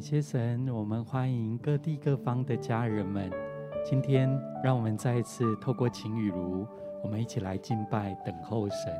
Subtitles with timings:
[0.00, 3.30] 谢神，我们欢迎各地各方的家人们。
[3.84, 4.30] 今天，
[4.64, 6.66] 让我们再一次透过晴雨如，
[7.02, 8.92] 我们一起来敬拜、等候神。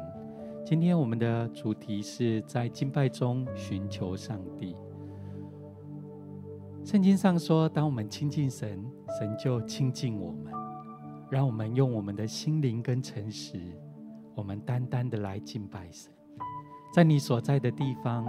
[0.64, 4.76] 今天我们的主题是在敬拜中寻求上帝。
[6.84, 8.84] 圣经上说，当我们亲近神，
[9.18, 10.52] 神就亲近我们。
[11.30, 13.58] 让我们用我们的心灵跟诚实，
[14.34, 16.12] 我们单单的来敬拜神。
[16.92, 18.26] 在你所在的地方，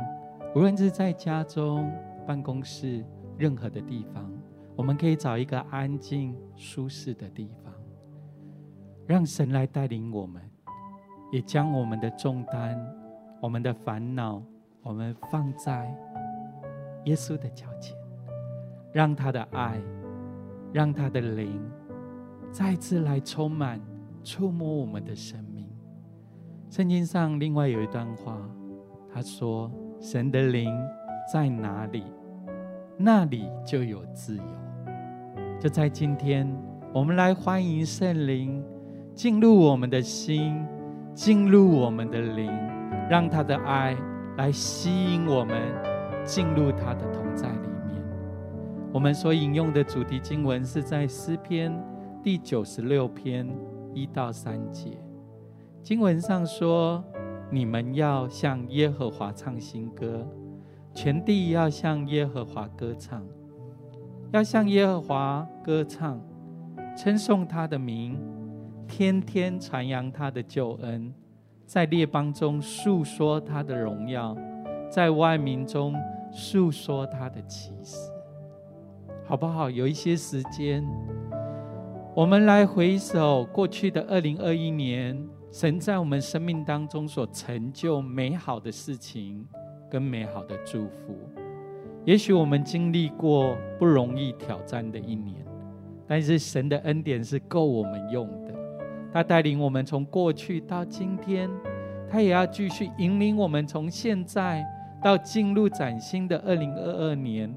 [0.53, 1.91] 无论是在家中、
[2.31, 3.03] 办公室，
[3.37, 4.31] 任何的地方，
[4.73, 7.73] 我们可以找一个安静、舒适的地方，
[9.05, 10.41] 让神来带领我们，
[11.29, 12.81] 也将我们的重担、
[13.41, 14.41] 我们的烦恼，
[14.81, 15.93] 我们放在
[17.03, 17.97] 耶稣的脚前，
[18.93, 19.77] 让他的爱，
[20.71, 21.61] 让他的灵。
[22.49, 23.77] 再次来充满、
[24.23, 25.69] 触摸我们的生命。
[26.69, 28.39] 圣经上另外有一段话，
[29.13, 30.73] 他说：“神的灵
[31.33, 32.05] 在哪里，
[33.03, 34.43] 那里就有自由。”
[35.59, 36.49] 就在今天，
[36.93, 38.63] 我们来欢迎圣灵
[39.13, 40.65] 进入我们的心，
[41.13, 42.51] 进入我们的灵，
[43.09, 43.95] 让他的爱
[44.37, 45.61] 来吸引我们
[46.23, 48.01] 进入他的同在里面。
[48.91, 51.71] 我们所引用的主题经文是在诗篇。
[52.23, 53.47] 第九十六篇
[53.95, 54.91] 一到三节，
[55.81, 57.03] 经文上说
[57.49, 60.23] ：“你们要向耶和华唱新歌，
[60.93, 63.23] 全地要向耶和华歌唱，
[64.31, 66.19] 要向耶和华歌唱，
[66.97, 68.19] 称颂他的名，
[68.87, 71.13] 天天传扬他的救恩，
[71.65, 74.35] 在列邦中述说他的荣耀，
[74.89, 75.95] 在万民中
[76.31, 77.95] 述说他的奇事。”
[79.25, 79.69] 好不好？
[79.69, 80.83] 有一些时间。
[82.13, 85.17] 我们来回首过去的二零二一年，
[85.49, 89.47] 神在我们生命当中所成就美好的事情
[89.91, 91.15] 跟美好的祝福。
[92.05, 95.45] 也许我们经历过不容易挑战的一年，
[96.07, 98.53] 但是神的恩典是够我们用的。
[99.13, 101.49] 他带领我们从过去到今天，
[102.09, 104.65] 他也要继续引领我们从现在
[105.03, 107.53] 到进入崭新的二零二二年。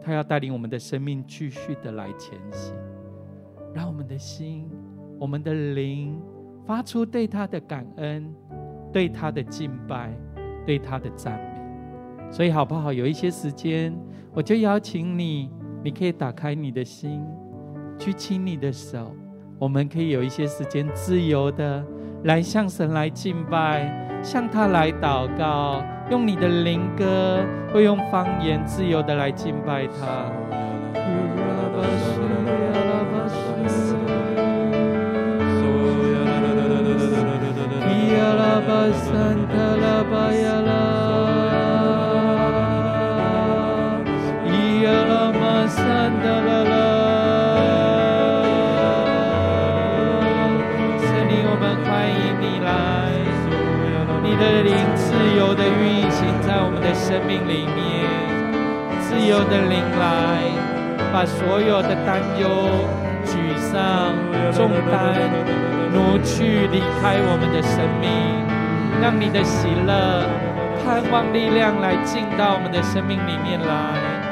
[0.00, 2.74] 他要带领我们的生命继续的来前行。
[3.74, 4.70] 让我们的心、
[5.18, 6.20] 我们的灵
[6.66, 8.32] 发出对他的感恩、
[8.92, 10.12] 对他的敬拜、
[10.64, 11.53] 对他的赞。
[12.34, 12.92] 所以，好不好？
[12.92, 13.96] 有一些时间，
[14.32, 15.48] 我就邀请你，
[15.84, 17.24] 你可以打开你的心，
[17.96, 19.14] 去亲你的手，
[19.56, 21.86] 我们可以有一些时间自由的
[22.24, 25.80] 来向神来敬拜，向他来祷告，
[26.10, 30.63] 用你的灵歌，会用方言自由的来敬拜他。
[57.14, 57.78] 生命里面，
[59.00, 60.50] 自由的灵来，
[61.12, 62.48] 把所有的担忧、
[63.24, 64.10] 沮丧、
[64.52, 65.14] 重担
[65.92, 68.10] 挪去，离开我们的生命，
[69.00, 70.26] 让你的喜乐、
[70.84, 74.24] 盼望、力量来进到我们的生命里面来。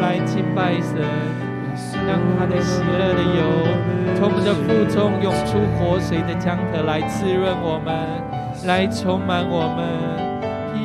[0.00, 0.94] 来敬拜神，
[2.06, 3.38] 让他的喜乐的油
[4.14, 7.94] 从我们的腹中涌出活水的江河来滋润我们，
[8.66, 9.84] 来充满我们。
[10.74, 10.84] 命，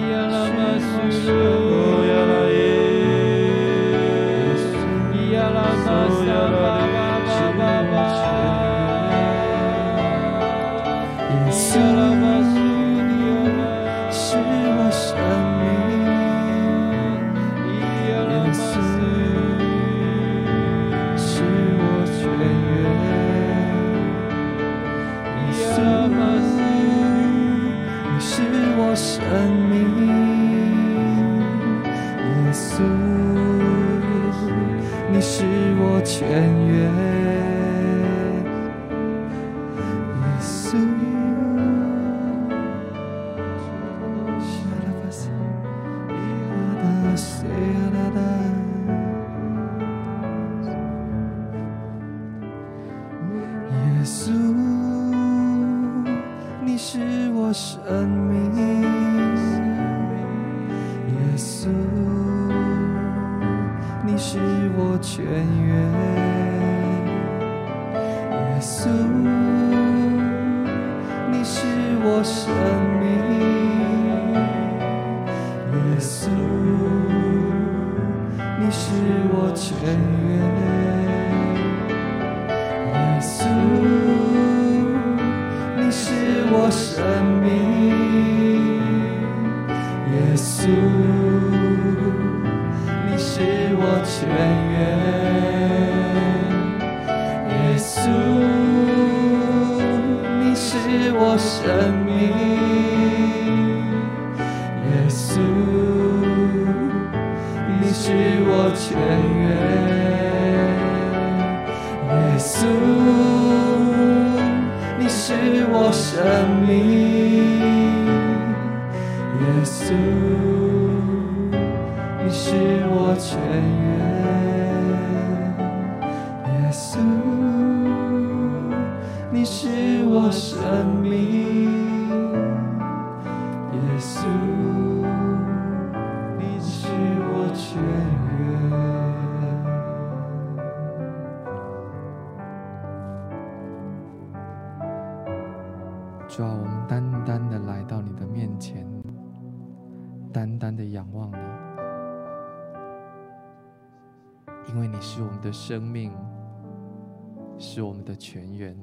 [158.20, 158.78] 泉源。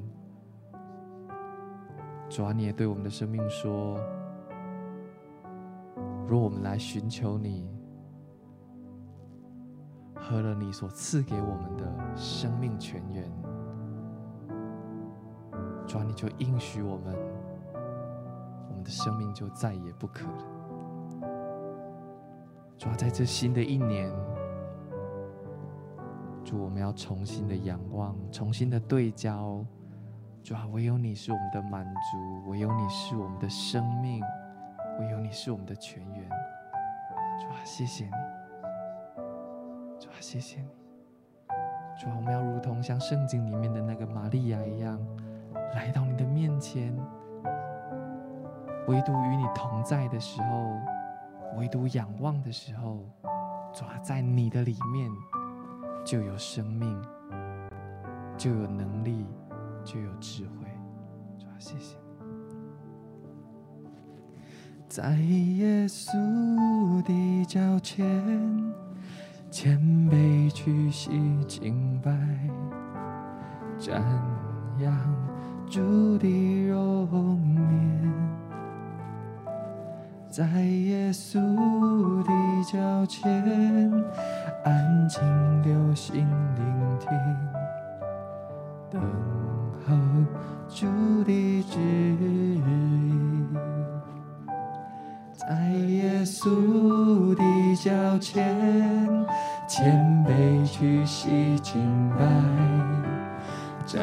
[2.28, 3.96] 主啊，你也对我们的生命说：
[6.26, 7.70] 若我们来寻求你，
[10.14, 13.30] 喝了你所赐给我们的生命泉源，
[15.86, 17.14] 主啊，你就应许我们。
[18.68, 20.44] 我们的生命就再也不渴了。
[22.76, 24.12] 主啊，在这新的一年，
[26.46, 29.66] 主，我们要重新的仰望，重新的对焦。
[30.44, 34.22] 主啊，唯有你是我们的满足，唯有你是我们的生命，
[35.00, 36.28] 唯有你是我们的泉源。
[37.40, 38.10] 主啊，谢谢你。
[39.98, 40.68] 主啊，谢谢你。
[41.98, 45.04] 主啊，我们要如同像圣经里面的那个玛利亚一样，
[45.74, 46.96] 来到你的面前。
[48.86, 50.76] 唯独与你同在的时候，
[51.58, 53.00] 唯独仰望的时候，
[53.72, 55.10] 主啊，在你的里面
[56.06, 56.96] 就有生命，
[58.38, 59.26] 就有能力，
[59.84, 60.68] 就有智慧。
[61.36, 62.26] 主啊，谢谢你。
[64.88, 66.12] 在耶稣
[67.02, 68.06] 的脚前，
[69.50, 71.10] 谦卑屈膝
[71.48, 72.12] 敬拜，
[73.76, 74.00] 瞻
[74.78, 74.96] 仰
[75.68, 78.06] 主的容颜。
[80.30, 81.40] 在耶稣
[82.22, 82.30] 的
[82.70, 83.90] 脚前，
[84.66, 85.22] 安静
[85.62, 87.08] 留心聆听，
[88.90, 89.00] 等
[89.86, 89.94] 候
[90.68, 90.86] 主
[91.22, 92.60] 的旨意。
[95.36, 97.42] 在耶稣的
[97.76, 98.42] 脚前，
[99.68, 102.26] 谦卑屈膝敬拜，
[103.86, 104.00] 瞻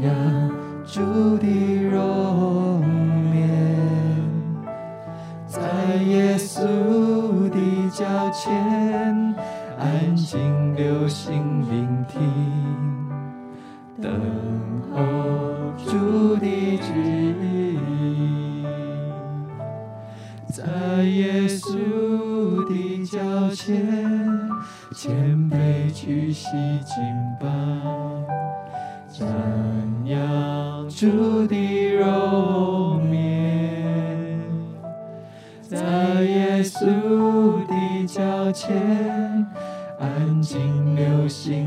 [0.00, 0.10] 仰
[0.86, 1.44] 主的
[14.04, 14.12] 等
[14.92, 15.00] 候
[15.78, 16.92] 主的旨
[17.40, 17.78] 意。
[20.46, 21.72] 在耶稣
[22.68, 23.16] 的脚
[23.54, 23.82] 前，
[24.94, 25.10] 谦
[25.50, 26.50] 卑屈膝
[26.84, 27.02] 敬
[27.40, 27.48] 拜，
[29.10, 29.24] 瞻
[30.04, 34.38] 仰主的容面。
[35.62, 35.78] 在
[36.24, 36.84] 耶稣
[37.66, 38.76] 的脚前，
[39.98, 41.66] 安静留心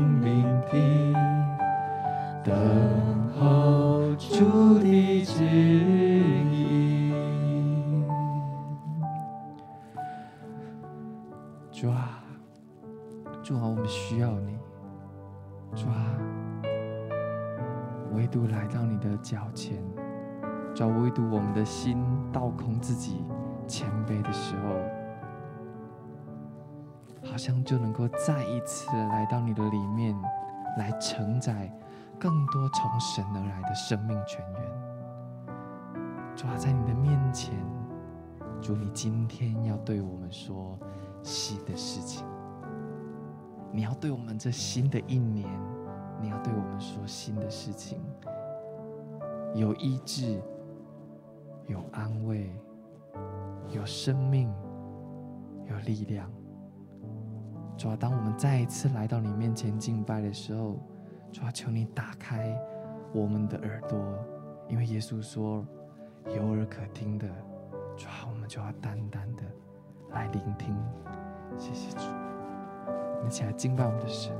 [54.08, 54.50] 生命，
[55.66, 56.26] 有力量。
[57.76, 60.78] 主啊，当我们再一次来到你面前敬拜的时候，
[61.30, 62.58] 主啊，求你打开
[63.12, 63.98] 我们的耳朵，
[64.66, 65.62] 因为耶稣说
[66.34, 67.28] 有耳可听的，
[67.98, 69.42] 主啊，我们就要单单的
[70.12, 70.74] 来聆听。
[71.58, 72.06] 谢谢主，
[72.86, 74.34] 我们一起来敬拜我们的神。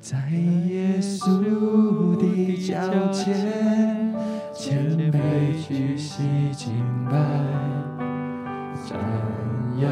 [0.00, 4.14] 在耶稣的脚前，
[4.58, 5.18] 谦卑
[5.62, 6.72] 屈膝敬
[7.10, 7.16] 拜，
[8.74, 8.96] 瞻
[9.82, 9.90] 仰。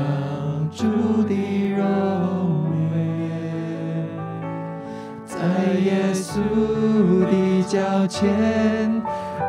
[0.73, 1.35] 主的
[1.76, 2.97] 荣美，
[5.25, 5.37] 在
[5.85, 6.40] 耶稣
[7.26, 9.00] 的脚前，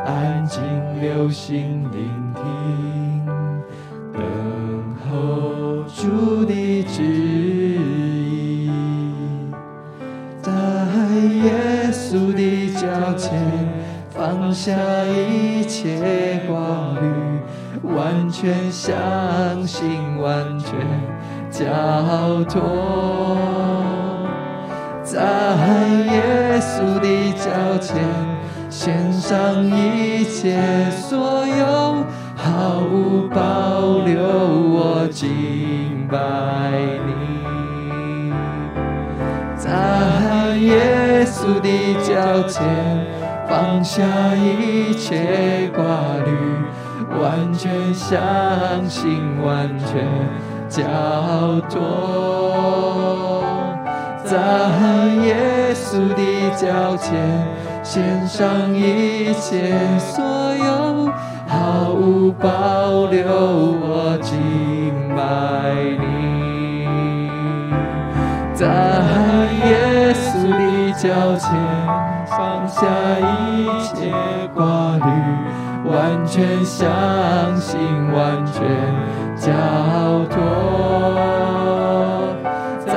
[0.04, 0.62] 安静
[1.00, 3.26] 留心聆听，
[4.12, 4.22] 等
[5.08, 7.02] 候主的旨
[14.26, 14.72] 放下
[15.04, 16.56] 一切挂
[17.00, 17.06] 虑，
[17.94, 18.92] 完全相
[19.64, 20.74] 信，完全。
[21.48, 21.64] 交
[22.48, 23.36] 托
[25.04, 25.22] 在
[26.10, 28.02] 耶稣的脚前，
[28.68, 32.04] 献上一切所有，
[32.34, 36.18] 毫无保留，我敬拜
[37.06, 38.32] 你。
[39.56, 42.66] 在耶稣的脚前，
[43.48, 44.02] 放下
[44.34, 45.84] 一切挂
[46.24, 46.30] 虑，
[47.20, 48.18] 完全相
[48.88, 50.04] 信，完全。
[50.68, 50.82] 交
[51.70, 53.44] 托
[54.24, 54.36] 在
[55.24, 55.36] 耶
[55.72, 57.14] 稣的脚前，
[57.84, 60.24] 献上一切所
[60.56, 61.08] 有，
[61.46, 64.34] 毫无保留，我敬
[65.14, 65.16] 拜
[66.00, 66.04] 你。
[68.52, 68.66] 在
[69.68, 71.06] 耶稣的脚
[71.38, 71.48] 前，
[72.78, 72.84] 下
[73.18, 73.64] 一
[73.94, 74.12] 切
[74.54, 74.62] 挂
[74.96, 75.08] 虑，
[75.90, 77.80] 完全相信，
[78.12, 78.62] 完全。
[79.34, 79.50] 交
[80.30, 80.36] 托
[82.86, 82.90] 在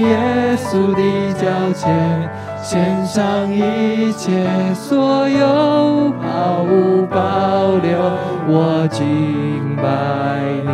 [0.00, 1.00] 耶稣的
[1.34, 2.28] 脚前，
[2.60, 7.98] 献上一切所有，毫无保留，
[8.48, 9.82] 我敬拜
[10.64, 10.68] 你。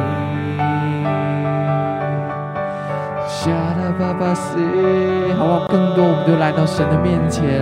[5.37, 5.67] 好不好？
[5.69, 7.61] 更多，我们就来到神的面前，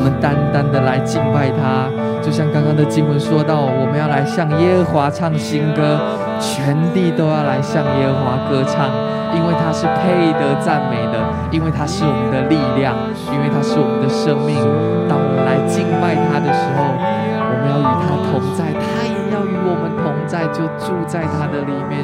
[0.00, 1.84] 我们单单的来敬拜他。
[2.24, 6.00] 就像刚刚的经文说到，我们要来向耶和华唱新歌，
[6.40, 8.88] 全地都要来向耶和华歌唱，
[9.36, 11.20] 因为他是配得赞美的，
[11.52, 12.96] 因为他是我们的力量，
[13.28, 14.56] 因为他是我们的生命。
[15.04, 22.00] 当我们来敬拜他的时候，我们要与他同在，他也要与我们同在，就住在他的里面。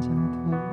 [0.00, 0.69] 在耶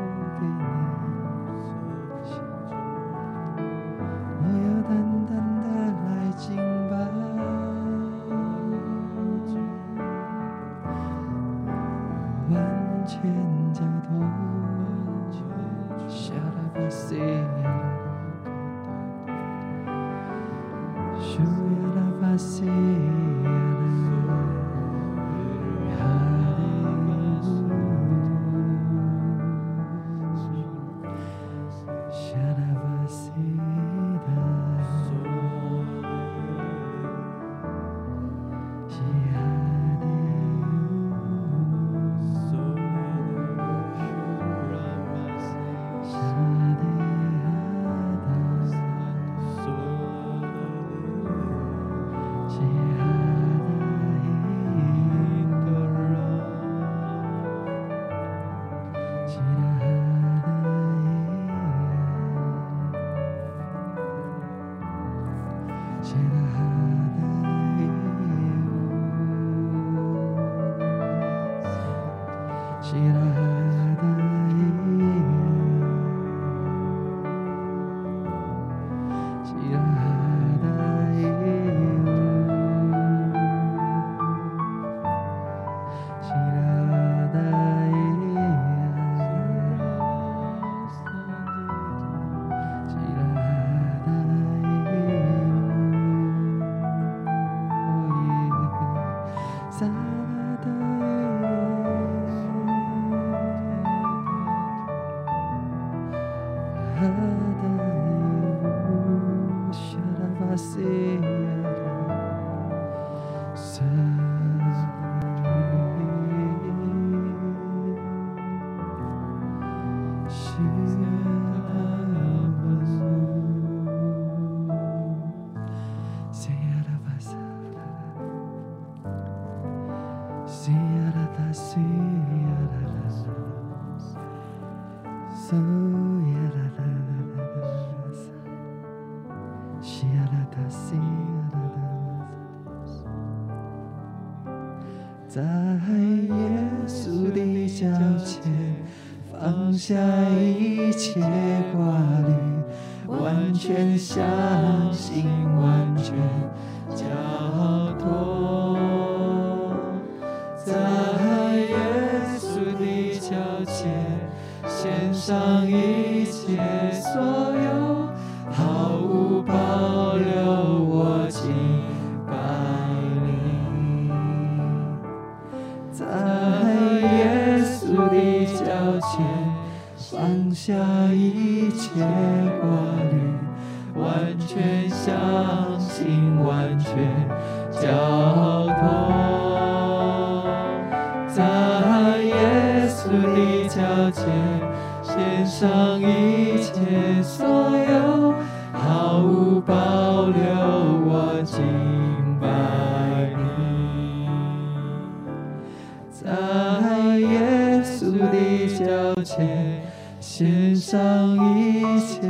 [208.18, 209.82] 的脚前，
[210.20, 212.28] 献上一切，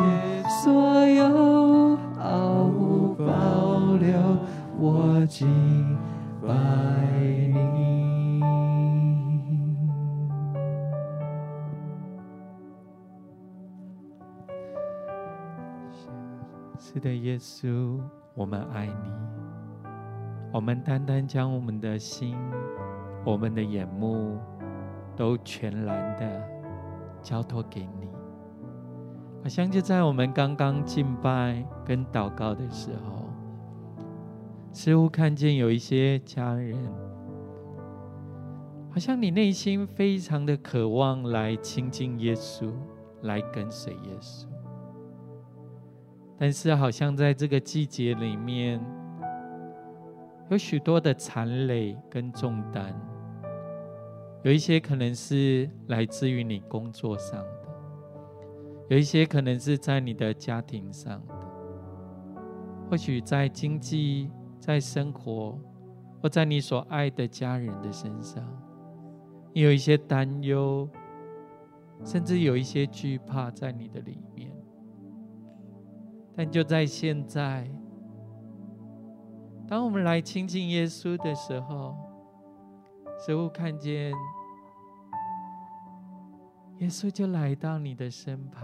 [0.63, 4.37] 所有毫无保留，
[4.79, 5.47] 我敬
[6.41, 6.53] 拜
[7.53, 7.67] 你。
[16.79, 17.99] 是的，耶稣，
[18.33, 19.11] 我们爱你，
[20.51, 22.35] 我们单单将我们的心、
[23.25, 24.37] 我们的眼目，
[25.17, 26.57] 都全然的。
[27.19, 28.07] 交托给你，
[29.43, 33.25] 好像就在我们刚刚敬拜跟祷告的时候，
[34.71, 36.77] 似乎看见有一些家人，
[38.89, 42.71] 好像你内心非常的渴望来亲近耶稣，
[43.23, 44.45] 来跟随耶稣，
[46.37, 48.79] 但是好像在这个季节里面，
[50.49, 52.95] 有许多的残累跟重担。
[54.43, 57.67] 有一些可能是来自于你工作上的，
[58.89, 61.35] 有一些可能是在你的家庭上的，
[62.89, 65.59] 或许在经济、在生活，
[66.21, 68.43] 或在你所爱的家人的身上，
[69.53, 70.87] 你有一些担忧，
[72.05, 74.51] 甚至有一些惧怕在你的里面。
[76.35, 77.67] 但就在现在，
[79.67, 81.97] 当我们来亲近耶稣的时候，
[83.17, 84.13] 似乎看见。
[86.79, 88.63] 耶稣就来到你的身旁，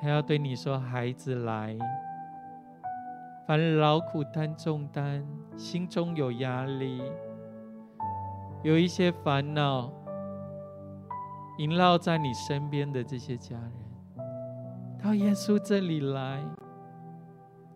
[0.00, 1.76] 他要对你说：“孩子来，
[3.48, 5.26] 凡劳苦担重担，
[5.56, 7.02] 心中有压力，
[8.62, 9.92] 有一些烦恼
[11.58, 13.72] 萦绕在你身边的这些家人，
[15.02, 16.44] 到耶稣这里来，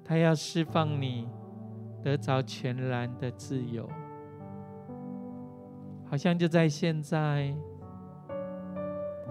[0.04, 1.28] 他要释放你，
[2.04, 3.90] 得着全然的自由，
[6.12, 7.52] 好像就在现在。”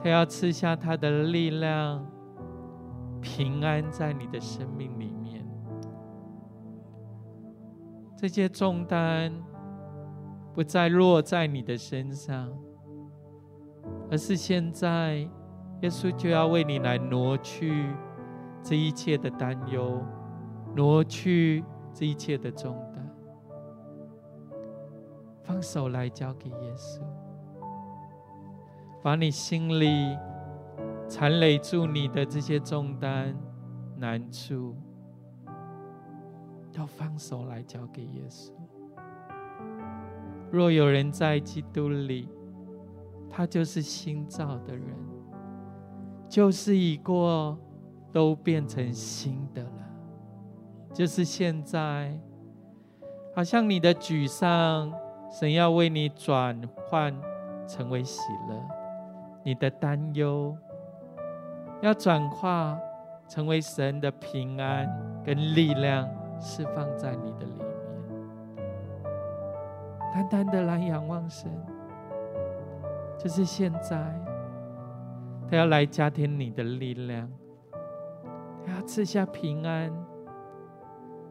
[0.04, 2.04] 他要赐下他的力量、
[3.22, 5.46] 平安在你的生命里面。
[8.18, 9.32] 这些重担
[10.56, 12.52] 不再落在你的身上，
[14.10, 15.18] 而是现在
[15.82, 17.86] 耶稣就要为你来挪去
[18.64, 20.04] 这一切的担忧，
[20.76, 21.64] 挪去
[21.94, 22.91] 这一切的重担。
[25.44, 27.02] 放手来交给耶稣。
[29.04, 30.16] 把你心里
[31.10, 33.36] 缠累住你的这些重担、
[33.98, 34.76] 难处，
[36.74, 38.52] 要放手来交给耶稣。
[40.52, 42.30] 若有人在基督里，
[43.30, 44.96] 他就是新造的人，
[46.30, 47.58] 旧事已过，
[48.12, 49.72] 都变成新的了。
[50.94, 52.20] 就是现在，
[53.34, 54.94] 好像你的沮丧，
[55.32, 57.16] 神要为你转换
[57.66, 58.56] 成为喜乐。
[59.44, 60.56] 你的担忧
[61.82, 62.78] 要转化
[63.28, 64.88] 成为神的平安
[65.24, 66.08] 跟力量，
[66.40, 67.68] 释放在你的里面。
[70.14, 71.50] 单单的来仰望神，
[73.18, 74.14] 就是现在，
[75.50, 77.32] 他要来加添你的力量，
[78.66, 79.90] 他要赐下平安，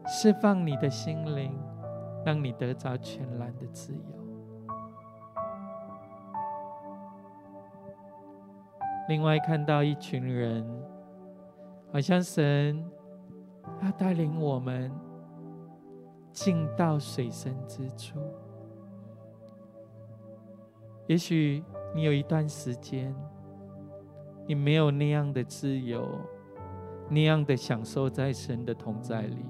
[0.07, 1.57] 释放你的心灵，
[2.25, 4.01] 让你得着全然的自由。
[9.09, 10.65] 另外看到一群人，
[11.91, 12.85] 好像神
[13.81, 14.91] 要带领我们
[16.31, 18.19] 进到水深之处。
[21.07, 21.61] 也许
[21.93, 23.13] 你有一段时间，
[24.47, 26.07] 你没有那样的自由，
[27.09, 29.43] 那样的享受在神的同在里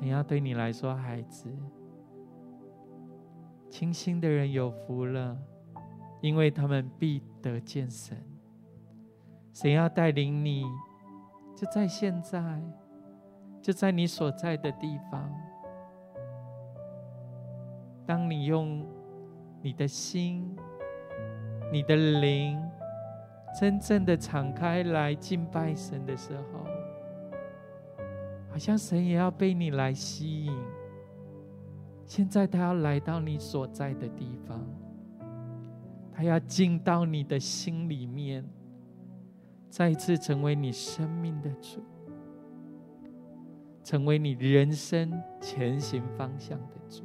[0.00, 1.46] 神要对你来说，孩子。
[3.68, 5.36] 清心的人有福了，
[6.22, 8.16] 因为他们必得见神。
[9.52, 10.64] 神要带领你，
[11.54, 12.62] 就在现在，
[13.60, 15.30] 就在你所在的地方。
[18.06, 18.82] 当你用
[19.60, 20.56] 你的心、
[21.70, 22.58] 你的灵，
[23.60, 26.64] 真正的敞开来敬拜神的时候，
[28.50, 30.52] 好像神也要被你来吸引。
[32.04, 34.60] 现在他要来到你所在的地方，
[36.12, 38.44] 他要进到你的心里面，
[39.68, 41.80] 再一次成为你生命的主，
[43.84, 47.04] 成为你人生前行方向的主，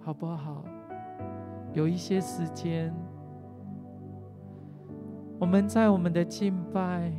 [0.00, 0.64] 好不好？
[1.72, 2.92] 有一些时间，
[5.38, 7.12] 我们在我们的敬拜，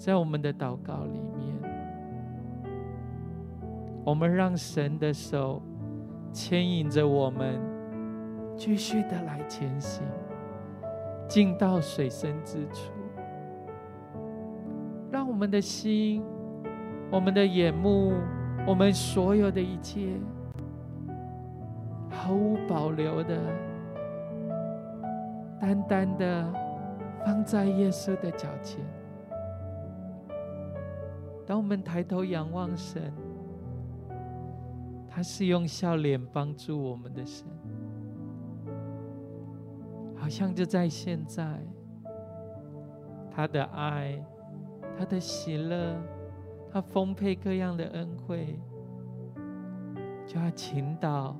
[0.00, 1.54] 在我们的祷告里面。
[4.02, 5.60] 我们让神的手
[6.32, 7.60] 牵引着我们，
[8.56, 10.02] 继续的来前行，
[11.28, 12.92] 进到水深之处，
[15.12, 16.24] 让我们的心、
[17.10, 18.14] 我们的眼目、
[18.66, 20.14] 我们所有的一切，
[22.08, 23.38] 毫无保留的、
[25.60, 26.50] 单单的
[27.22, 28.80] 放在耶稣的脚前。
[31.50, 33.12] 当我们抬头仰望神，
[35.08, 37.44] 他是用笑脸帮助我们的神。
[40.14, 41.60] 好像就在现在，
[43.32, 44.24] 他的爱，
[44.96, 46.00] 他的喜乐，
[46.70, 48.60] 他丰沛各样的恩惠，
[50.28, 51.36] 就要倾倒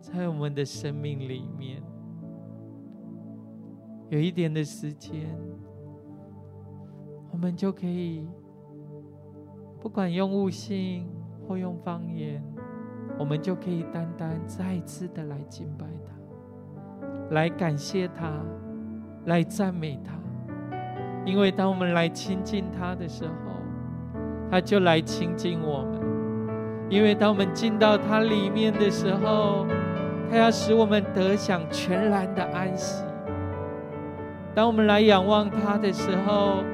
[0.00, 1.80] 在我们的生命里面。
[4.08, 5.28] 有一点的时间，
[7.30, 8.26] 我们就可以，
[9.80, 11.08] 不管用悟性
[11.46, 12.42] 或用方言，
[13.16, 17.34] 我们就可以单单再次的来敬拜他。
[17.34, 18.42] 来感谢他，
[19.26, 20.14] 来赞美他，
[21.24, 23.32] 因为当我们来亲近他的时候，
[24.50, 26.00] 他就来亲近我们。
[26.90, 29.66] 因为当我们进到他里面的时候，
[30.28, 33.04] 他要使我们得享全然的安息。
[34.54, 36.64] 当我们来仰望他的时候，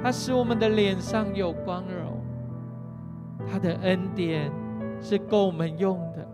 [0.00, 2.01] 他使我们的脸上有光荣。
[3.50, 4.50] 他的恩典
[5.00, 6.26] 是够我们用的，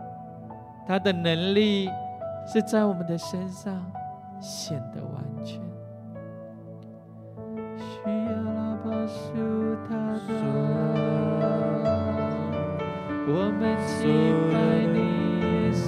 [0.87, 1.89] 他的能力。
[2.51, 3.79] 是在我们的身上
[4.41, 5.61] 显得完全。
[7.77, 9.35] 需要拉巴苏
[9.87, 9.93] 塔
[10.27, 10.33] 达，
[13.27, 14.01] 我们敬
[14.51, 14.57] 拜
[14.93, 14.97] 你，
[15.43, 15.85] 耶稣。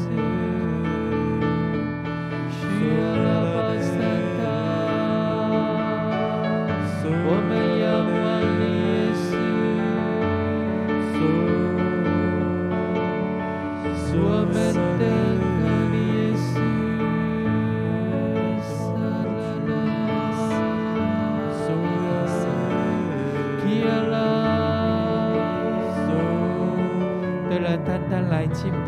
[2.52, 2.62] 需
[3.02, 3.02] 要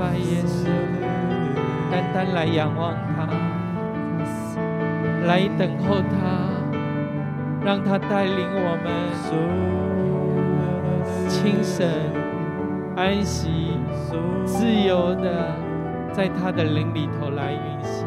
[0.03, 0.67] 拜耶稣，
[1.89, 3.25] 单单来仰望他，
[5.25, 6.51] 来等候他，
[7.63, 8.91] 让他带领我们
[11.29, 11.87] 清晨
[12.97, 13.77] 安息、
[14.45, 15.55] 自由的
[16.11, 18.05] 在他的灵里头来运行。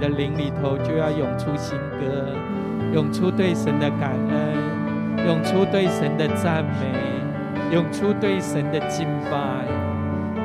[0.00, 2.32] 的灵里头，就要涌出新歌，
[2.92, 9.66] 涌出对神的感恩，涌出对神的赞美，涌出对神的敬拜。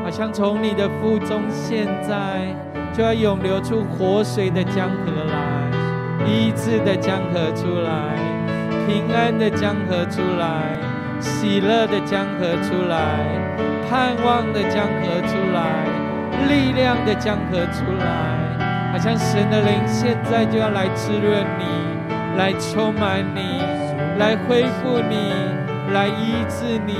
[0.03, 2.53] 好像从你的腹中，现在
[2.91, 8.17] 就要涌流出活水的江河来，医治的江河出来，
[8.85, 10.77] 平安的江河出来，
[11.21, 12.97] 喜乐的江河出来，
[13.89, 15.87] 盼望的江河出来，
[16.49, 18.42] 力量的江河出来。
[18.93, 21.65] 好像神的灵现在就要来滋润你，
[22.37, 23.59] 来充满你，
[24.19, 25.33] 来恢复你，
[25.91, 26.93] 来医治你。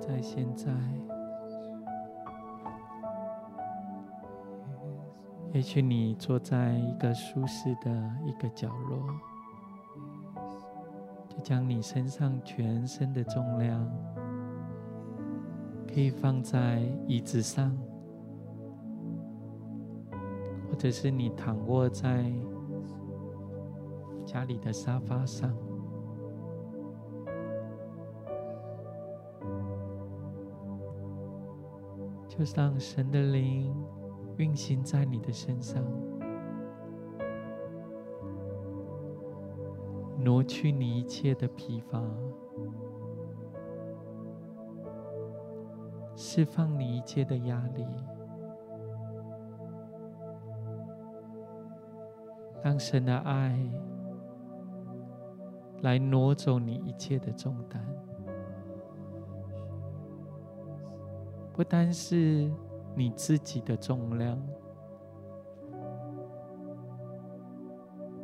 [0.00, 0.72] 在现在，
[5.52, 7.90] 也许你坐在一个舒适的
[8.24, 8.98] 一个角落，
[11.28, 13.86] 就将你身上全身的重量
[15.86, 17.76] 可以放在椅子上，
[20.68, 22.32] 或者是你躺卧在
[24.24, 25.54] 家里的沙发上。
[32.40, 33.70] 就让神的灵
[34.38, 35.84] 运行在你的身上，
[40.16, 42.02] 挪去你一切的疲乏，
[46.16, 47.84] 释放你一切的压力，
[52.64, 53.62] 让神的爱
[55.82, 57.84] 来挪走你一切的重担。
[61.60, 62.50] 不单是
[62.96, 64.42] 你自己的重量，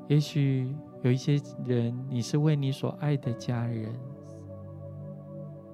[0.08, 3.92] 也许有一些人，你是为你所爱的家人，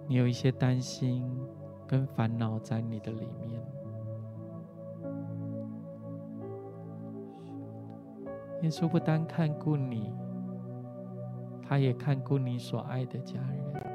[0.08, 1.24] 你有一些担心
[1.86, 3.62] 跟烦恼在你的里面。
[8.62, 10.12] 耶稣不单看顾你，
[11.62, 13.91] 他也看顾你所爱的家人。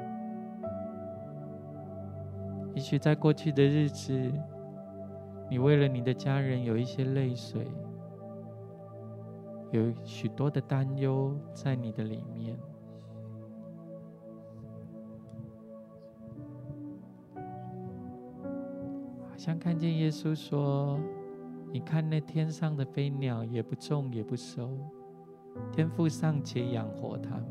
[2.78, 4.32] 也许在过去的日子，
[5.50, 7.66] 你为了你的家人有一些泪水，
[9.72, 12.56] 有许多的担忧在你的里面。
[19.28, 21.00] 好像看见耶稣说
[21.74, 24.70] ：“你看那天上的飞鸟，也不种也不收，
[25.72, 27.46] 天父尚且养活他们。”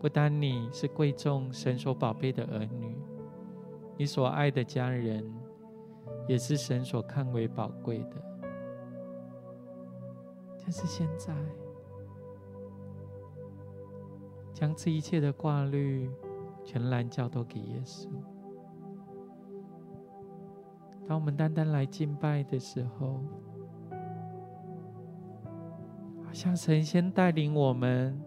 [0.00, 2.93] 不单你是贵重神所宝贝的儿女，
[3.96, 5.24] 你所爱的家人
[6.26, 8.16] 也是神所看为宝贵的。
[10.60, 11.34] 但是现在，
[14.52, 16.10] 将这一切的挂虑
[16.64, 18.08] 全然交托给耶稣。
[21.06, 23.20] 当我们单单来敬拜的时候，
[26.24, 28.18] 好像神先带领我们。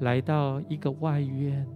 [0.00, 1.66] 来到一个外院，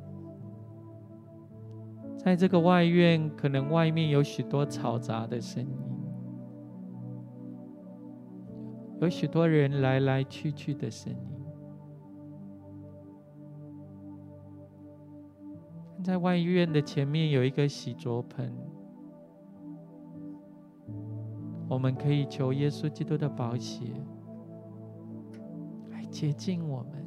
[2.23, 5.75] 在这个外院，可能外面有许多嘈杂的声音，
[9.01, 11.19] 有许多人来来去去的声音。
[16.05, 18.53] 在外院的前面有一个洗濯盆，
[21.71, 23.87] 我们可以求耶稣基督的宝血
[25.91, 27.07] 来洁净我们。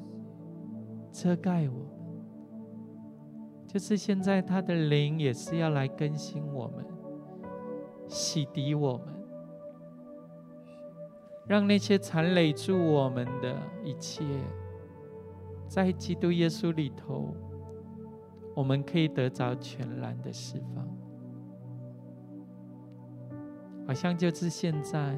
[1.12, 1.93] 遮盖我，
[3.74, 6.86] 就是现在他的灵也是要来更新我们、
[8.08, 9.08] 洗涤我们，
[11.48, 14.24] 让那些缠累住我们的一切，
[15.68, 17.36] 在基督耶稣里头，
[18.56, 20.88] 我们可以得着全然的释放。
[23.88, 25.18] 好像就是现在，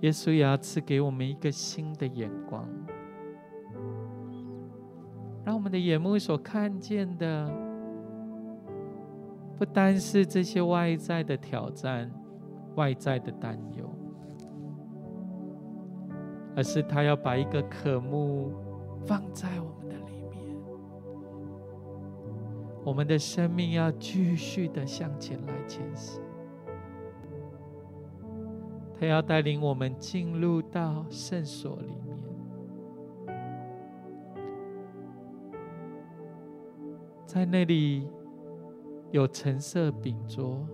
[0.00, 2.68] 耶稣也要赐给我们一个新的眼光。
[5.48, 7.50] 让我们的眼目所看见的，
[9.56, 12.10] 不单是这些外在的挑战、
[12.74, 13.90] 外在的担忧，
[16.54, 18.52] 而是他要把一个渴慕
[19.06, 20.54] 放在我们的里面。
[22.84, 26.20] 我们的生命要继续的向前来前行。
[29.00, 31.94] 他要带领我们进入到圣所里
[37.28, 38.08] 在那里
[39.10, 40.66] 有橙色饼桌，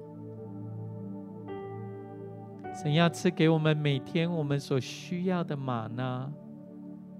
[2.72, 6.32] 神要赐给我们每天我们所需要的吗哪，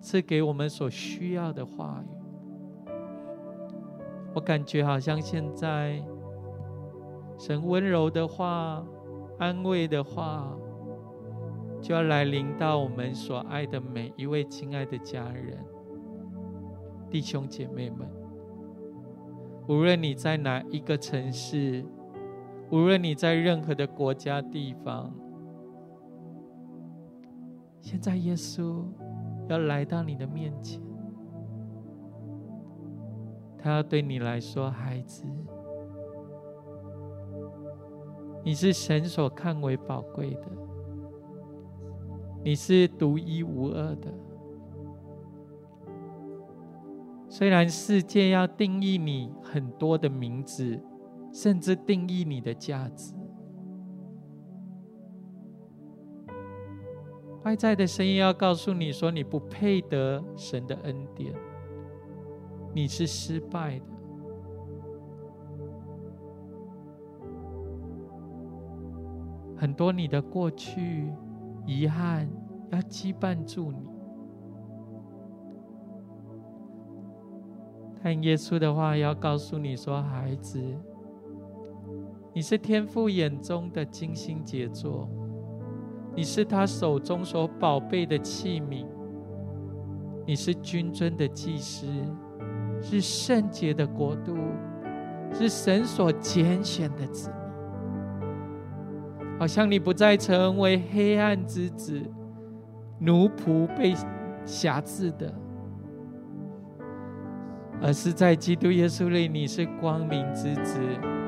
[0.00, 2.92] 赐给我们所需要的话语。
[4.36, 6.00] 我感觉好像现在
[7.36, 8.86] 神温柔的话
[9.40, 10.56] 安慰的话，
[11.82, 15.58] 就要来临到我们所爱的每一位亲爱的家人、
[17.10, 18.23] 弟兄姐妹们。
[19.66, 21.84] 无论你在哪一个城市，
[22.70, 25.10] 无论你在任何的国家地方，
[27.80, 28.84] 现在耶稣
[29.48, 30.82] 要来到你的面前，
[33.58, 35.24] 他要对你来说，孩子。
[38.44, 40.46] 你是神所看为宝贵的，
[42.42, 44.12] 你是独一无二的。
[47.36, 50.80] 虽然世界要定义你很多的名字，
[51.32, 53.12] 甚至定义你的价值，
[57.42, 61.34] 外在的声音要告诉你说你不配得神的恩典，
[62.72, 63.86] 你是失败的。
[69.56, 71.12] 很多你的过去
[71.66, 72.30] 遗憾
[72.70, 73.84] 要羁绊住你，
[78.04, 80.60] 但耶稣的话要告诉你说：“孩子，
[82.34, 85.08] 你是天父眼中的精心杰作，
[86.14, 88.84] 你是他手中所宝贝的器皿，
[90.26, 91.86] 你是君尊的祭司，
[92.82, 94.36] 是圣洁的国度，
[95.32, 97.38] 是神所拣选的子民。”
[99.40, 101.98] 好像你不再成为黑暗之子、
[102.98, 103.94] 奴仆被
[104.44, 105.32] 辖制的，
[107.84, 110.80] 而是在基督耶稣里，你是光明之子，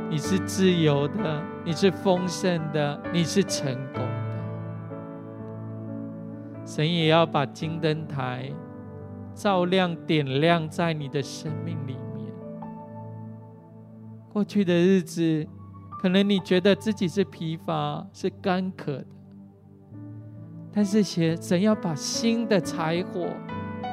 [0.09, 4.97] 你是自由的，你是丰盛的，你是成功的。
[6.65, 8.51] 神也要把金灯台
[9.35, 12.33] 照亮、点亮在你的生命里面。
[14.33, 15.47] 过去的日子。
[15.99, 19.07] 可能你觉得自己是疲乏、是干渴的，
[20.71, 23.27] 但是神要把新的柴火、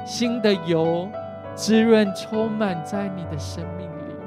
[0.06, 1.08] 新的油
[1.56, 4.18] 滋润充满在你的生命里面，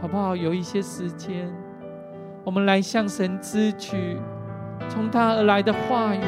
[0.00, 0.36] 好不好？
[0.36, 1.50] 有一些时间，
[2.44, 4.16] 我们来向神支取
[4.88, 6.20] 从他而来的话语，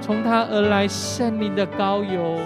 [0.00, 2.40] 从他而来圣灵的膏油，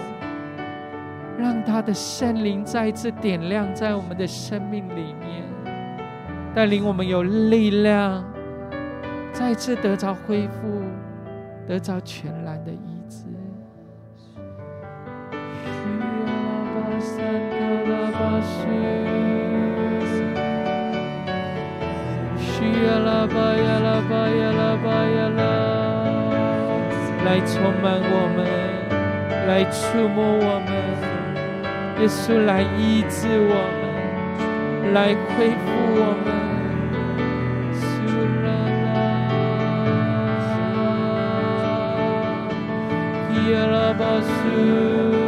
[1.37, 5.43] 让他的圣灵再次点亮在我们的生命里面。
[6.53, 8.23] 带领我们有力量，
[9.31, 10.81] 再次得着恢复，
[11.67, 12.71] 得着全然的
[27.25, 28.37] 来充满我们，
[29.47, 30.71] 来触摸我们，
[32.01, 35.65] 耶稣来医治我们，来恢复
[35.95, 36.39] 我们。
[43.99, 45.18] 巴苏。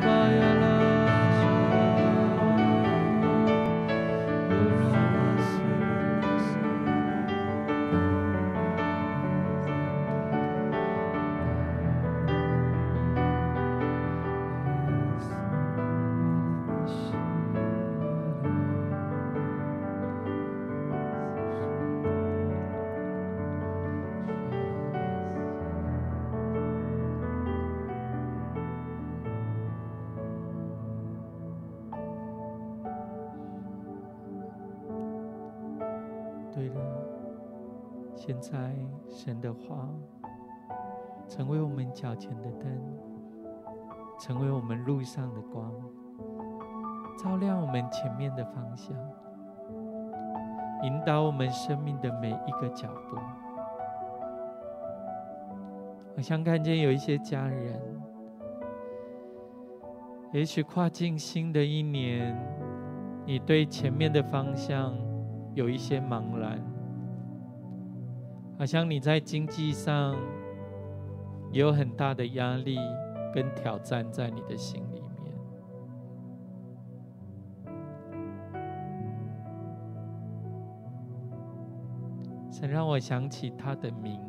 [0.00, 0.63] Bye.
[38.26, 38.74] 现在
[39.10, 39.86] 神的话
[41.28, 42.66] 成为我们脚前的灯，
[44.18, 45.70] 成为我们路上的光，
[47.22, 48.96] 照亮我们前面的方向，
[50.84, 53.16] 引导我们生命的每一个脚步。
[56.16, 57.78] 好像看见有一些家人，
[60.32, 62.34] 也许跨进新的一年，
[63.26, 64.94] 你对前面的方向
[65.52, 66.58] 有一些茫然，
[68.58, 70.16] 好像你在经济上
[71.50, 72.78] 也有很大的压力
[73.34, 75.34] 跟挑战在你的心里面。
[82.50, 84.20] 曾让我想起他的名。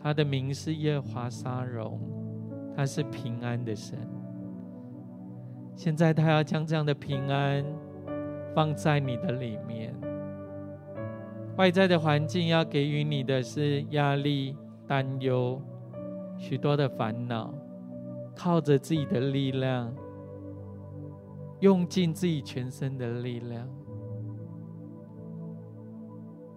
[0.00, 1.98] 他的名是耶华沙龙，
[2.76, 3.98] 他是平安的神。
[5.74, 7.64] 现在他要将这样的平安
[8.54, 9.92] 放在你的里面。
[11.58, 14.56] 外在的环境要给予你的是压力、
[14.86, 15.60] 担忧、
[16.36, 17.52] 许多的烦恼，
[18.36, 19.92] 靠着自己的力量，
[21.58, 23.68] 用尽自己全身的力量。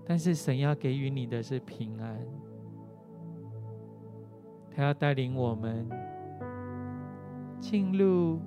[0.05, 2.23] 但是神要给予你的是平安。
[4.69, 5.89] 他要带领我们
[7.59, 8.39] 进入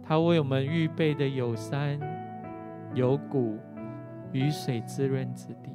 [0.00, 1.98] 他为我们预备的有山、
[2.94, 3.58] 有谷、
[4.32, 5.70] 雨水滋润之地。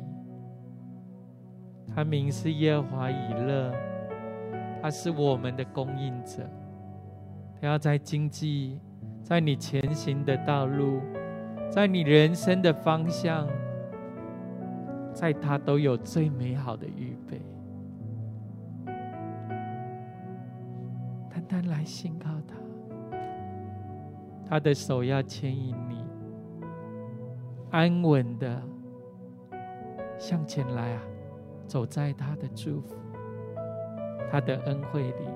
[1.93, 3.73] 他名是耶和华以勒，
[4.81, 6.49] 他是我们的供应者。
[7.59, 8.79] 他要在经济，
[9.21, 11.01] 在你前行的道路，
[11.69, 13.47] 在你人生的方向，
[15.13, 17.41] 在他都有最美好的预备。
[21.47, 22.55] 单来信靠他，
[24.49, 25.94] 他的手要牵引你，
[27.75, 28.61] 安稳的
[30.17, 31.01] 向前来啊！
[31.67, 32.95] 走在他的祝福、
[34.31, 35.35] 他的恩惠里面。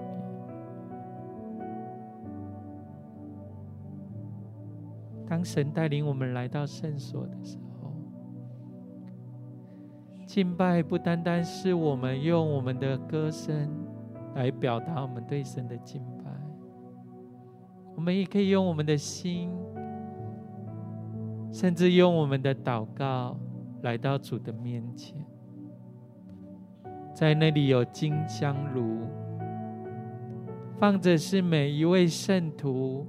[5.27, 7.91] 当神带领我们来到圣所的时候，
[10.25, 13.69] 敬拜不单单是我们用我们的歌声。
[14.35, 16.31] 来表达我们对神的敬拜，
[17.95, 19.51] 我们也可以用我们的心，
[21.52, 23.38] 甚至用我们的祷告
[23.82, 25.26] 来到主的面前，
[27.16, 29.08] 在那里有金香炉，
[30.78, 33.08] 放着是每一位圣徒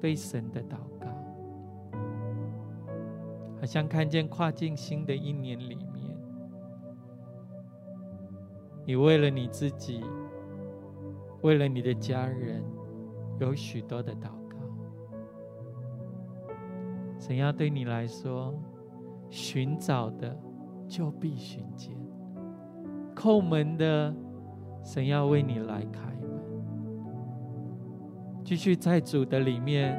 [0.00, 1.06] 对神的祷告，
[3.60, 6.16] 好像看见跨进新的一年里面，
[8.84, 10.02] 你为了你自己。
[11.42, 12.62] 为了你的家人，
[13.40, 14.41] 有许多的祷告。
[17.22, 18.52] 神要对你来说，
[19.30, 20.36] 寻找的
[20.88, 21.94] 就必寻见；
[23.14, 24.12] 叩门的，
[24.82, 26.28] 神要为你来开门。
[28.42, 29.96] 继续在主的里面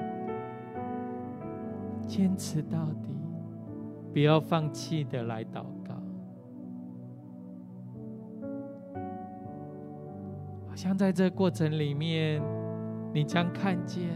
[2.05, 3.15] 坚持到底，
[4.11, 5.95] 不要放弃的来祷告。
[10.67, 12.43] 好像在这过程里面，
[13.13, 14.09] 你将看见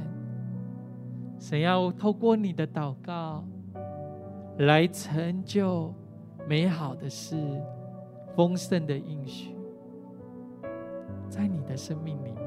[1.39, 3.43] 神要透过你的祷告
[4.59, 5.93] 来成就
[6.47, 7.61] 美好的事、
[8.35, 9.55] 丰盛的应许，
[11.29, 12.41] 在你的生命里面，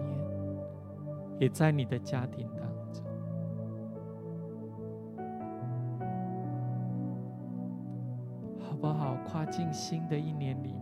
[1.39, 3.05] 也在你的家庭当中，
[8.61, 9.17] 好不好？
[9.27, 10.81] 跨进新的一年里面。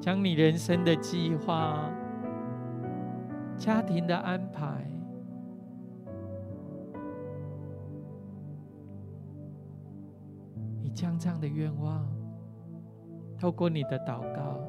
[0.00, 1.90] 将你人生的计划、
[3.56, 4.90] 家庭的安排，
[10.82, 12.06] 你将这样的愿望，
[13.38, 14.60] 透过你的祷告，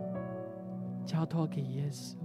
[1.06, 2.16] 交托给耶稣，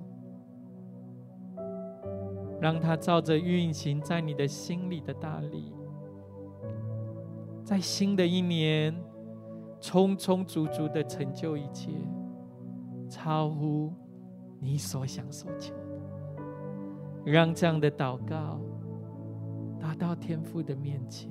[2.61, 5.73] 让他照着运行在你的心里的大力，
[7.65, 8.95] 在新的一年，
[9.81, 11.91] 充充足足的成就一切。
[13.09, 13.93] 超乎
[14.61, 15.75] 你所想所求，
[17.25, 18.61] 让这样的祷告
[19.79, 21.31] 达到天父的面前。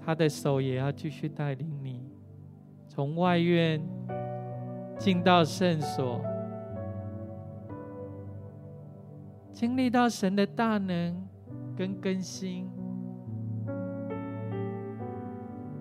[0.00, 2.10] 他的手也要继续带领你，
[2.88, 3.78] 从外院
[4.98, 6.22] 进到圣所，
[9.52, 11.28] 经历到神的大能
[11.76, 12.70] 跟更新。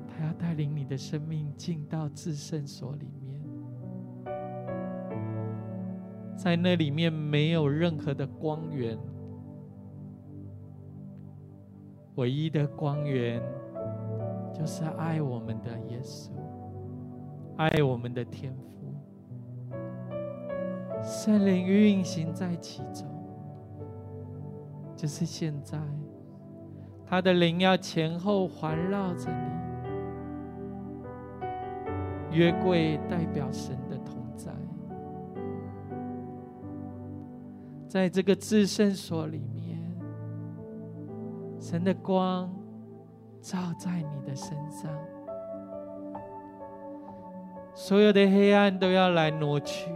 [0.08, 3.27] 他要带领你的生命进到至圣所里面，
[6.38, 8.96] 在那里面没有任何的光源
[12.16, 13.42] 唯一的光源，
[14.54, 16.30] 就是爱我们的耶稣，
[17.58, 18.94] 爱我们的天父，
[21.02, 23.08] 圣灵运行在其中。
[24.96, 25.78] 就是现在，
[27.06, 29.58] 他的灵要前后环绕着你。
[32.36, 33.77] 约柜代表神
[37.88, 39.80] 在这个至圣所里面，
[41.60, 42.54] 神的光
[43.42, 44.92] 照在你的身上，
[47.74, 49.90] 所有的黑暗都要来挪去。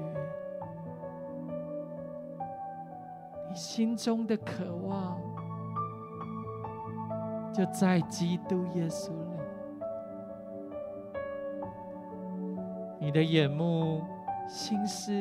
[3.49, 5.19] 你心中的渴望，
[7.53, 9.15] 就在基督耶稣里。
[13.01, 14.01] 你的眼目、
[14.47, 15.11] 心思，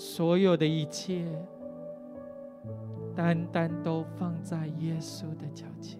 [0.00, 1.26] 所有的一切，
[3.16, 5.98] 单单都放在耶稣的脚前。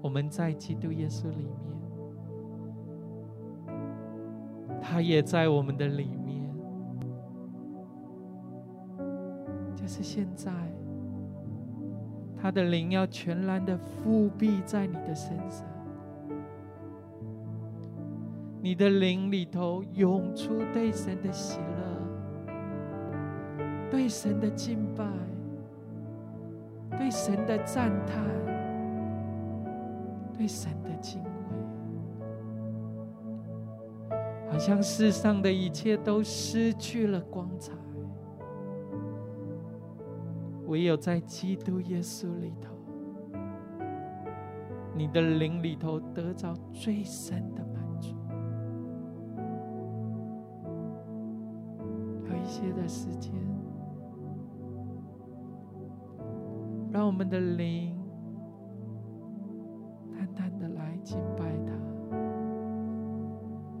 [0.00, 1.54] 我们在基督耶稣里面。
[4.80, 6.50] 他也在我们的里面，
[9.74, 10.50] 就是现在，
[12.34, 15.66] 他的灵要全然的覆庇在你的身上，
[18.66, 22.50] 你的灵里头涌出对神的喜乐，
[23.88, 25.06] 对神的敬拜，
[26.98, 28.24] 对神的赞叹，
[30.36, 31.30] 对神的敬畏。
[34.50, 37.72] 好像世上的一切都失去了光彩，
[40.66, 42.74] 唯有在基督耶稣里头，
[44.92, 47.64] 你的灵里头得着最深的
[57.28, 57.96] 的灵
[60.12, 61.72] 淡淡的来敬拜他。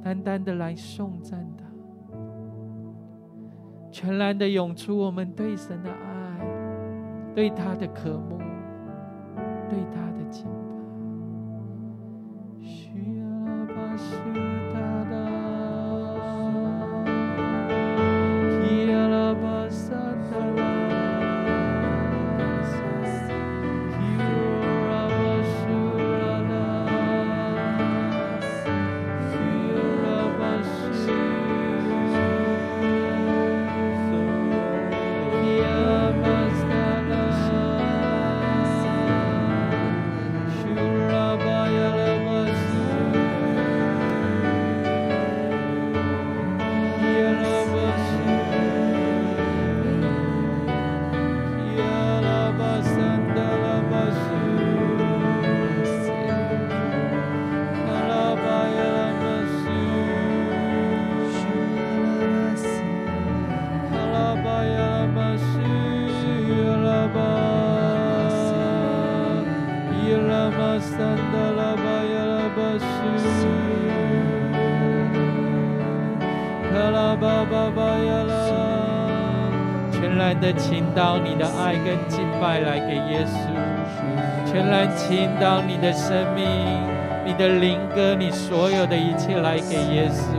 [0.02, 1.64] 单单的来颂赞他，
[3.90, 6.46] 全然的涌出我们对神的爱，
[7.34, 8.38] 对他的渴慕，
[9.68, 10.46] 对他的敬。
[80.96, 83.36] 到你的爱跟敬拜来给耶稣，
[84.50, 86.46] 全然倾倒你的生命、
[87.26, 90.32] 你的灵歌、你所有的一切来给耶稣。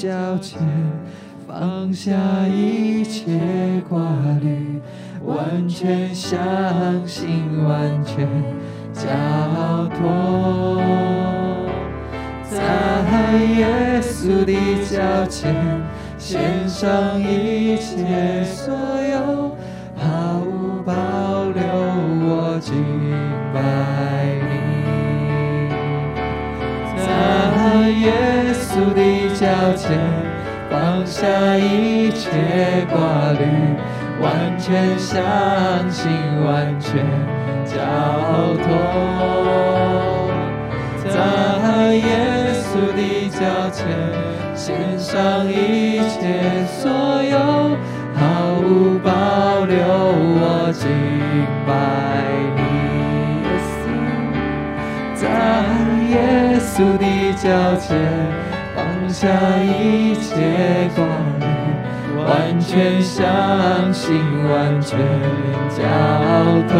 [0.00, 0.58] 脚前，
[1.46, 2.14] 放下
[2.48, 4.00] 一切挂
[4.40, 4.80] 虑，
[5.22, 6.40] 完全相
[7.06, 7.28] 信，
[7.62, 8.26] 完全
[8.94, 9.10] 交
[9.88, 10.80] 托，
[12.50, 14.54] 在耶稣的
[14.88, 15.54] 脚前，
[16.16, 19.49] 献上一切所有，
[29.60, 29.98] 的脚前。
[30.70, 32.30] 放下一切
[32.88, 33.44] 挂虑，
[34.20, 35.20] 完全相
[35.90, 36.08] 信，
[36.44, 37.04] 完全
[37.64, 37.74] 交
[38.62, 38.68] 托，
[41.08, 43.40] 在耶稣的脚
[43.70, 43.84] 前
[44.54, 46.88] 献上一切所
[47.24, 47.76] 有，
[48.14, 49.76] 毫无保留，
[50.38, 50.88] 我敬
[51.66, 51.70] 拜
[52.54, 52.58] 你，
[55.16, 55.26] 在
[56.10, 56.16] 耶
[56.60, 57.04] 稣的
[57.34, 57.90] 脚前。
[59.10, 59.26] 放下
[59.60, 61.04] 一切挂
[61.40, 61.44] 虑，
[62.16, 64.14] 完全相信，
[64.48, 65.00] 完全
[65.68, 65.82] 交
[66.68, 66.78] 托，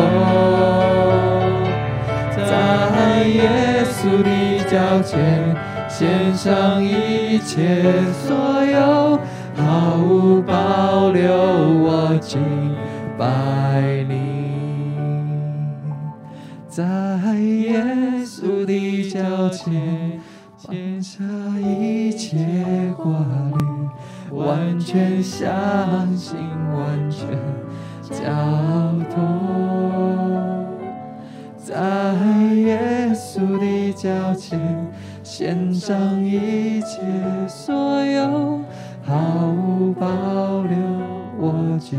[2.37, 4.31] 在耶稣的
[4.70, 5.57] 脚前
[5.89, 9.18] 献上一切所有，
[9.57, 12.41] 毫无保留，我敬
[13.18, 14.95] 拜你，
[16.68, 16.85] 在
[17.35, 17.83] 耶
[18.24, 20.20] 稣的脚前。
[20.71, 21.25] 放下
[21.59, 23.11] 一切挂
[23.59, 26.39] 虑，完全相信，
[26.73, 27.29] 完全
[28.09, 28.23] 交
[29.12, 29.18] 托，
[31.57, 31.75] 在
[32.55, 34.61] 耶稣的脚前
[35.25, 37.01] 献上一切
[37.49, 38.61] 所有，
[39.03, 40.07] 毫无保
[40.62, 40.79] 留，
[41.37, 41.99] 我敬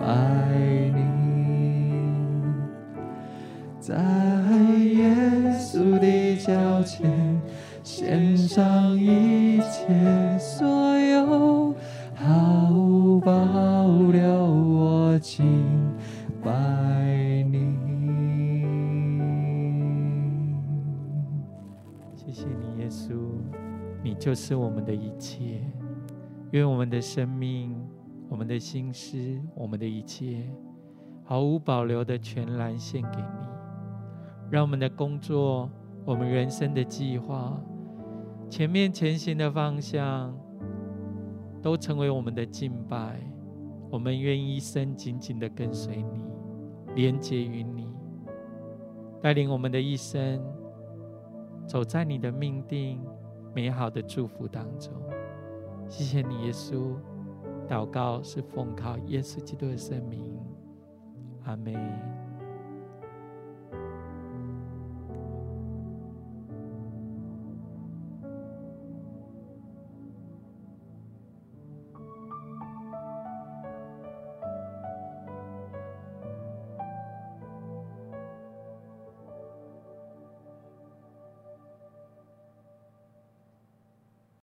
[0.00, 0.06] 拜
[0.94, 1.02] 你，
[3.80, 3.96] 在
[8.04, 10.66] 献上一切所
[10.98, 11.72] 有，
[12.16, 13.30] 毫无保
[14.10, 15.46] 留，我敬
[16.42, 16.50] 拜
[17.44, 17.76] 你。
[22.16, 23.14] 谢谢你，耶稣，
[24.02, 25.60] 你就是我们的一切。
[26.50, 27.72] 愿我们的生命、
[28.28, 29.16] 我们的心思、
[29.54, 30.50] 我们的一切，
[31.22, 33.46] 毫无保留的全然献给你。
[34.50, 35.70] 让我们的工作、
[36.04, 37.56] 我们人生的计划。
[38.52, 40.38] 前面前行的方向，
[41.62, 43.18] 都成为我们的敬拜。
[43.90, 46.22] 我们愿一生紧紧的跟随你，
[46.94, 47.88] 连接于你，
[49.22, 50.38] 带领我们的一生，
[51.66, 53.00] 走在你的命定
[53.54, 54.92] 美好的祝福当中。
[55.88, 56.94] 谢谢你，耶稣。
[57.66, 60.38] 祷告是奉靠耶稣基督的圣名。
[61.44, 62.21] 阿门。